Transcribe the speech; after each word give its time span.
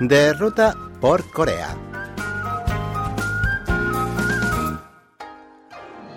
de 0.00 0.32
ruta 0.32 0.74
por 1.00 1.30
Corea. 1.30 1.76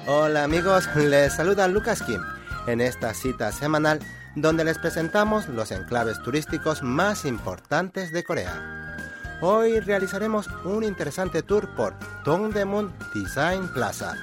Hola 0.07 0.43
amigos, 0.43 0.88
les 0.96 1.34
saluda 1.34 1.68
Lucas 1.68 2.02
Kim 2.02 2.21
en 2.66 2.82
esta 2.82 3.14
cita 3.14 3.52
semanal 3.52 4.00
donde 4.36 4.64
les 4.64 4.78
presentamos 4.78 5.48
los 5.50 5.71
enclaves 5.71 6.21
turísticos 6.24 6.82
más 6.82 7.25
importantes 7.25 8.11
de 8.11 8.24
Corea. 8.24 8.96
Hoy 9.42 9.80
realizaremos 9.80 10.48
un 10.66 10.84
interesante 10.84 11.44
tour 11.44 11.70
por 11.75 11.94
Dongdaemun 12.25 12.91
Design 13.14 13.68
Plaza, 13.73 14.16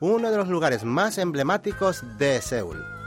uno 0.00 0.30
de 0.30 0.36
los 0.36 0.48
lugares 0.48 0.84
más 0.84 1.18
emblemáticos 1.18 2.02
de 2.18 2.42
Seúl. 2.42 2.97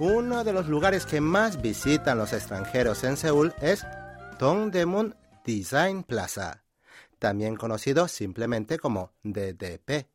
Uno 0.00 0.44
de 0.44 0.54
los 0.54 0.66
lugares 0.66 1.04
que 1.04 1.20
más 1.20 1.60
visitan 1.60 2.16
los 2.16 2.32
extranjeros 2.32 3.04
en 3.04 3.18
Seúl 3.18 3.52
es 3.60 3.86
Dongdaemun 4.38 5.14
Design 5.44 6.04
Plaza, 6.04 6.64
también 7.18 7.54
conocido 7.54 8.08
simplemente 8.08 8.78
como 8.78 9.12
DDP. 9.22 10.08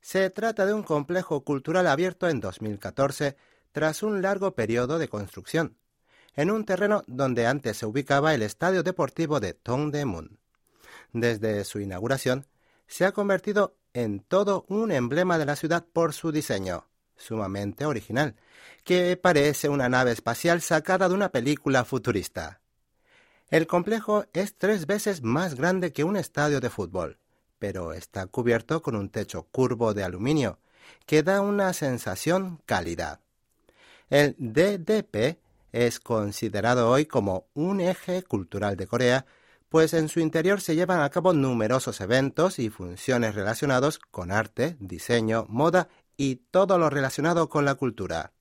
Se 0.00 0.30
trata 0.30 0.66
de 0.66 0.72
un 0.72 0.84
complejo 0.84 1.42
cultural 1.42 1.88
abierto 1.88 2.28
en 2.28 2.38
2014 2.38 3.36
tras 3.72 4.04
un 4.04 4.22
largo 4.22 4.54
periodo 4.54 5.00
de 5.00 5.08
construcción, 5.08 5.76
en 6.36 6.52
un 6.52 6.64
terreno 6.64 7.02
donde 7.08 7.48
antes 7.48 7.78
se 7.78 7.86
ubicaba 7.86 8.34
el 8.34 8.42
estadio 8.42 8.84
deportivo 8.84 9.40
de 9.40 9.58
Dongdaemun. 9.64 10.38
Desde 11.12 11.64
su 11.64 11.80
inauguración, 11.80 12.46
se 12.86 13.04
ha 13.04 13.10
convertido 13.10 13.74
en 13.94 14.20
todo 14.20 14.64
un 14.68 14.92
emblema 14.92 15.38
de 15.38 15.46
la 15.46 15.56
ciudad 15.56 15.84
por 15.92 16.12
su 16.12 16.30
diseño, 16.30 16.86
sumamente 17.16 17.84
original, 17.86 18.36
que 18.84 19.16
parece 19.16 19.68
una 19.68 19.88
nave 19.88 20.12
espacial 20.12 20.60
sacada 20.60 21.08
de 21.08 21.14
una 21.14 21.30
película 21.30 21.84
futurista. 21.84 22.60
El 23.48 23.66
complejo 23.66 24.24
es 24.32 24.56
tres 24.56 24.86
veces 24.86 25.22
más 25.22 25.54
grande 25.54 25.92
que 25.92 26.04
un 26.04 26.16
estadio 26.16 26.60
de 26.60 26.70
fútbol 26.70 27.18
pero 27.62 27.92
está 27.92 28.26
cubierto 28.26 28.82
con 28.82 28.96
un 28.96 29.08
techo 29.08 29.44
curvo 29.52 29.94
de 29.94 30.02
aluminio 30.02 30.58
que 31.06 31.22
da 31.22 31.42
una 31.42 31.72
sensación 31.72 32.60
cálida. 32.66 33.20
El 34.10 34.34
DDP 34.36 35.38
es 35.70 36.00
considerado 36.00 36.90
hoy 36.90 37.06
como 37.06 37.46
un 37.54 37.80
eje 37.80 38.24
cultural 38.24 38.76
de 38.76 38.88
Corea, 38.88 39.26
pues 39.68 39.94
en 39.94 40.08
su 40.08 40.18
interior 40.18 40.60
se 40.60 40.74
llevan 40.74 41.02
a 41.02 41.10
cabo 41.10 41.34
numerosos 41.34 42.00
eventos 42.00 42.58
y 42.58 42.68
funciones 42.68 43.36
relacionados 43.36 44.00
con 44.00 44.32
arte, 44.32 44.76
diseño, 44.80 45.46
moda 45.48 45.88
y 46.16 46.36
todo 46.36 46.78
lo 46.78 46.90
relacionado 46.90 47.48
con 47.48 47.64
la 47.64 47.74
cultura. 47.74 48.32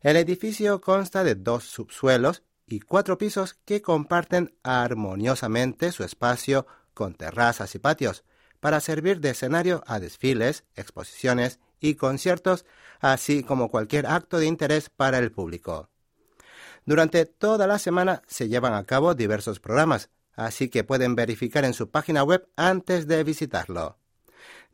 El 0.00 0.16
edificio 0.16 0.80
consta 0.80 1.22
de 1.22 1.34
dos 1.36 1.64
subsuelos 1.64 2.42
y 2.66 2.80
cuatro 2.80 3.18
pisos 3.18 3.54
que 3.64 3.82
comparten 3.82 4.56
armoniosamente 4.62 5.92
su 5.92 6.04
espacio 6.04 6.66
con 6.94 7.14
terrazas 7.14 7.74
y 7.74 7.78
patios, 7.78 8.24
para 8.60 8.80
servir 8.80 9.20
de 9.20 9.30
escenario 9.30 9.82
a 9.86 9.98
desfiles, 9.98 10.64
exposiciones 10.74 11.58
y 11.80 11.96
conciertos, 11.96 12.64
así 13.00 13.42
como 13.42 13.70
cualquier 13.70 14.06
acto 14.06 14.38
de 14.38 14.46
interés 14.46 14.88
para 14.88 15.18
el 15.18 15.32
público. 15.32 15.88
Durante 16.84 17.26
toda 17.26 17.66
la 17.66 17.78
semana 17.78 18.22
se 18.26 18.48
llevan 18.48 18.74
a 18.74 18.84
cabo 18.84 19.14
diversos 19.14 19.60
programas, 19.60 20.10
así 20.34 20.68
que 20.68 20.84
pueden 20.84 21.14
verificar 21.14 21.64
en 21.64 21.74
su 21.74 21.90
página 21.90 22.24
web 22.24 22.48
antes 22.56 23.06
de 23.06 23.22
visitarlo. 23.24 23.98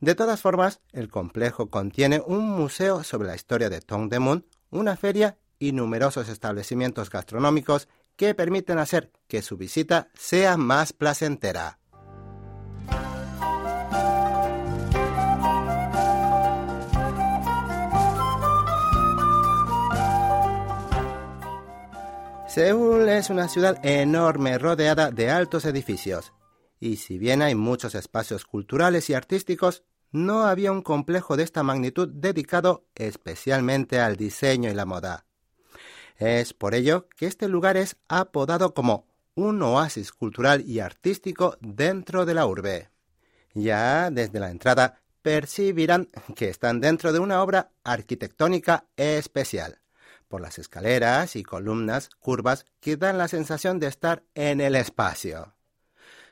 De 0.00 0.14
todas 0.14 0.40
formas, 0.40 0.80
el 0.92 1.08
complejo 1.08 1.70
contiene 1.70 2.22
un 2.24 2.48
museo 2.48 3.02
sobre 3.02 3.26
la 3.26 3.34
historia 3.34 3.68
de 3.68 3.80
Tongdaemun, 3.80 4.46
una 4.70 4.96
feria 4.96 5.38
y 5.58 5.72
numerosos 5.72 6.28
establecimientos 6.28 7.10
gastronómicos 7.10 7.88
que 8.14 8.34
permiten 8.34 8.78
hacer 8.78 9.10
que 9.26 9.42
su 9.42 9.56
visita 9.56 10.08
sea 10.14 10.56
más 10.56 10.92
placentera. 10.92 11.80
Seúl 22.46 23.08
es 23.08 23.30
una 23.30 23.48
ciudad 23.48 23.84
enorme 23.84 24.58
rodeada 24.58 25.10
de 25.10 25.30
altos 25.30 25.64
edificios, 25.64 26.32
y 26.80 26.96
si 26.96 27.18
bien 27.18 27.42
hay 27.42 27.54
muchos 27.54 27.94
espacios 27.94 28.44
culturales 28.44 29.10
y 29.10 29.14
artísticos, 29.14 29.84
no 30.10 30.46
había 30.46 30.72
un 30.72 30.82
complejo 30.82 31.36
de 31.36 31.42
esta 31.42 31.62
magnitud 31.62 32.08
dedicado 32.08 32.86
especialmente 32.94 34.00
al 34.00 34.16
diseño 34.16 34.70
y 34.70 34.74
la 34.74 34.84
moda. 34.84 35.26
Es 36.16 36.52
por 36.54 36.74
ello 36.74 37.08
que 37.16 37.26
este 37.26 37.48
lugar 37.48 37.76
es 37.76 37.96
apodado 38.08 38.74
como 38.74 39.06
un 39.34 39.62
oasis 39.62 40.10
cultural 40.12 40.62
y 40.66 40.80
artístico 40.80 41.56
dentro 41.60 42.26
de 42.26 42.34
la 42.34 42.46
urbe. 42.46 42.90
Ya 43.54 44.10
desde 44.10 44.40
la 44.40 44.50
entrada 44.50 45.00
percibirán 45.22 46.08
que 46.34 46.48
están 46.48 46.80
dentro 46.80 47.12
de 47.12 47.18
una 47.18 47.42
obra 47.42 47.70
arquitectónica 47.84 48.86
especial 48.96 49.80
por 50.28 50.40
las 50.40 50.58
escaleras 50.58 51.36
y 51.36 51.42
columnas 51.42 52.10
curvas 52.20 52.66
que 52.80 52.96
dan 52.96 53.18
la 53.18 53.28
sensación 53.28 53.80
de 53.80 53.88
estar 53.88 54.22
en 54.34 54.60
el 54.60 54.76
espacio. 54.76 55.54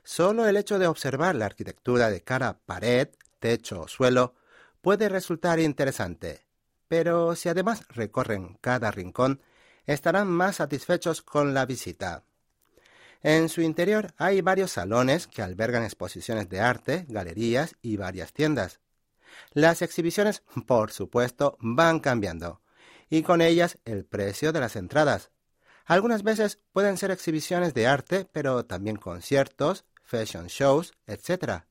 Solo 0.04 0.46
el 0.46 0.56
hecho 0.56 0.78
de 0.78 0.86
observar 0.86 1.34
la 1.34 1.46
arquitectura 1.46 2.10
de 2.10 2.22
cara 2.22 2.60
pared, 2.64 3.08
techo 3.38 3.82
o 3.82 3.88
suelo 3.88 4.34
puede 4.80 5.08
resultar 5.08 5.58
interesante, 5.58 6.46
pero 6.88 7.34
si 7.34 7.48
además 7.48 7.86
recorren 7.88 8.58
cada 8.60 8.90
rincón, 8.90 9.40
estarán 9.86 10.28
más 10.28 10.56
satisfechos 10.56 11.22
con 11.22 11.54
la 11.54 11.66
visita. 11.66 12.24
En 13.22 13.48
su 13.48 13.60
interior 13.60 14.14
hay 14.18 14.40
varios 14.40 14.72
salones 14.72 15.26
que 15.26 15.42
albergan 15.42 15.82
exposiciones 15.82 16.48
de 16.48 16.60
arte, 16.60 17.06
galerías 17.08 17.74
y 17.82 17.96
varias 17.96 18.32
tiendas. 18.32 18.80
Las 19.52 19.82
exhibiciones, 19.82 20.42
por 20.66 20.92
supuesto, 20.92 21.56
van 21.60 22.00
cambiando 22.00 22.60
y 23.08 23.22
con 23.22 23.40
ellas 23.40 23.78
el 23.84 24.04
precio 24.04 24.52
de 24.52 24.60
las 24.60 24.76
entradas. 24.76 25.30
Algunas 25.84 26.22
veces 26.22 26.60
pueden 26.72 26.96
ser 26.96 27.10
exhibiciones 27.10 27.74
de 27.74 27.86
arte, 27.86 28.28
pero 28.30 28.64
también 28.64 28.96
conciertos, 28.96 29.84
fashion 30.02 30.46
shows, 30.48 30.94
etc. 31.06 31.64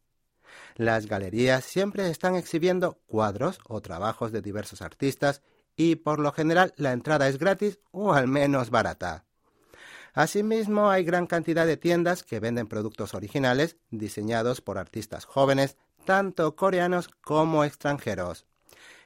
Las 0.75 1.07
galerías 1.07 1.63
siempre 1.63 2.09
están 2.09 2.35
exhibiendo 2.35 2.99
cuadros 3.07 3.59
o 3.67 3.81
trabajos 3.81 4.33
de 4.33 4.41
diversos 4.41 4.81
artistas 4.81 5.41
y 5.77 5.95
por 5.95 6.19
lo 6.19 6.33
general 6.33 6.73
la 6.75 6.91
entrada 6.91 7.29
es 7.29 7.39
gratis 7.39 7.79
o 7.91 8.13
al 8.13 8.27
menos 8.27 8.69
barata. 8.69 9.25
Asimismo, 10.13 10.89
hay 10.89 11.03
gran 11.03 11.27
cantidad 11.27 11.65
de 11.65 11.77
tiendas 11.77 12.23
que 12.23 12.39
venden 12.39 12.67
productos 12.67 13.13
originales 13.13 13.77
diseñados 13.89 14.61
por 14.61 14.77
artistas 14.77 15.25
jóvenes, 15.25 15.77
tanto 16.05 16.55
coreanos 16.55 17.09
como 17.21 17.63
extranjeros. 17.63 18.45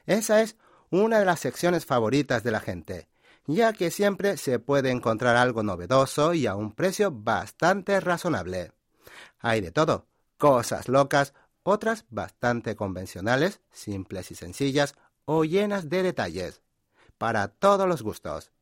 Esa 0.06 0.42
es 0.42 0.56
una 0.90 1.20
de 1.20 1.24
las 1.24 1.40
secciones 1.40 1.86
favoritas 1.86 2.42
de 2.42 2.50
la 2.50 2.60
gente, 2.60 3.08
ya 3.46 3.72
que 3.72 3.90
siempre 3.90 4.36
se 4.36 4.58
puede 4.58 4.90
encontrar 4.90 5.36
algo 5.36 5.62
novedoso 5.62 6.34
y 6.34 6.46
a 6.46 6.56
un 6.56 6.72
precio 6.72 7.10
bastante 7.12 7.98
razonable. 8.00 8.72
Hay 9.40 9.60
de 9.60 9.72
todo, 9.72 10.06
cosas 10.38 10.88
locas, 10.88 11.34
otras 11.62 12.04
bastante 12.10 12.76
convencionales, 12.76 13.60
simples 13.70 14.30
y 14.30 14.34
sencillas 14.34 14.94
o 15.24 15.44
llenas 15.44 15.88
de 15.88 16.02
detalles, 16.02 16.62
para 17.18 17.48
todos 17.48 17.88
los 17.88 18.02
gustos. 18.02 18.52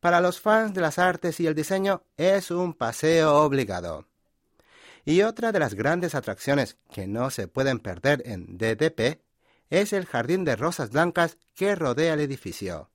Para 0.00 0.20
los 0.20 0.40
fans 0.40 0.74
de 0.74 0.80
las 0.80 0.98
artes 0.98 1.38
y 1.40 1.46
el 1.46 1.54
diseño 1.54 2.04
es 2.16 2.50
un 2.50 2.74
paseo 2.74 3.36
obligado. 3.36 4.08
Y 5.04 5.22
otra 5.22 5.52
de 5.52 5.58
las 5.58 5.74
grandes 5.74 6.14
atracciones 6.14 6.76
que 6.92 7.06
no 7.06 7.30
se 7.30 7.48
pueden 7.48 7.80
perder 7.80 8.22
en 8.24 8.56
DDP 8.56 9.20
es 9.70 9.92
el 9.92 10.06
jardín 10.06 10.44
de 10.44 10.56
rosas 10.56 10.90
blancas 10.90 11.38
que 11.54 11.74
rodea 11.74 12.14
el 12.14 12.20
edificio. 12.20 12.90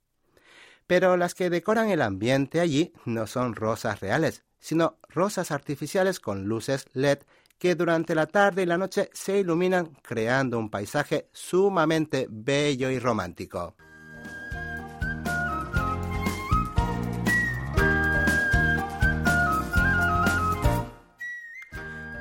Pero 0.85 1.17
las 1.17 1.35
que 1.35 1.49
decoran 1.49 1.89
el 1.89 2.01
ambiente 2.01 2.61
allí 2.61 2.93
no 3.03 3.27
son 3.27 3.55
rosas 3.55 3.99
reales, 3.99 4.43
sino 4.59 4.97
rosas 5.09 5.51
artificiales 5.51 6.19
con 6.19 6.45
luces 6.45 6.85
LED 6.93 7.19
que 7.59 7.75
durante 7.75 8.15
la 8.15 8.27
tarde 8.27 8.63
y 8.63 8.65
la 8.65 8.77
noche 8.77 9.09
se 9.13 9.39
iluminan 9.39 9.87
creando 10.01 10.59
un 10.59 10.69
paisaje 10.69 11.29
sumamente 11.31 12.27
bello 12.29 12.89
y 12.89 12.99
romántico. 12.99 13.75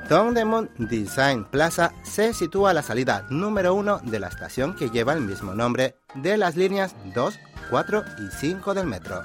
Dongdaemun 0.09 0.69
Design 0.77 1.43
Plaza 1.43 1.91
se 2.03 2.33
sitúa 2.33 2.69
a 2.69 2.73
la 2.73 2.81
salida 2.81 3.25
número 3.29 3.73
1 3.73 3.99
de 4.05 4.19
la 4.21 4.29
estación 4.29 4.73
que 4.73 4.89
lleva 4.89 5.11
el 5.11 5.19
mismo 5.19 5.53
nombre 5.53 5.97
de 6.15 6.37
las 6.37 6.55
líneas 6.55 6.95
2, 7.13 7.37
4 7.69 8.03
y 8.19 8.35
5 8.37 8.73
del 8.73 8.87
metro. 8.87 9.21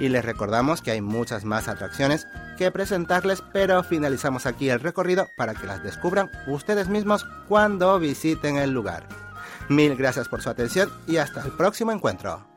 Y 0.00 0.08
les 0.08 0.24
recordamos 0.24 0.82
que 0.82 0.90
hay 0.90 1.00
muchas 1.00 1.44
más 1.44 1.68
atracciones 1.68 2.26
que 2.60 2.70
presentarles, 2.70 3.42
pero 3.54 3.82
finalizamos 3.82 4.44
aquí 4.44 4.68
el 4.68 4.80
recorrido 4.80 5.30
para 5.34 5.54
que 5.54 5.66
las 5.66 5.82
descubran 5.82 6.30
ustedes 6.46 6.88
mismos 6.88 7.26
cuando 7.48 7.98
visiten 7.98 8.58
el 8.58 8.70
lugar. 8.70 9.08
Mil 9.70 9.96
gracias 9.96 10.28
por 10.28 10.42
su 10.42 10.50
atención 10.50 10.90
y 11.06 11.16
hasta 11.16 11.42
el 11.42 11.52
próximo 11.52 11.90
encuentro. 11.90 12.49